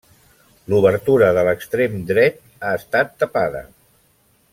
[0.73, 3.63] L'obertura de l'extrem dret ha estat tapada.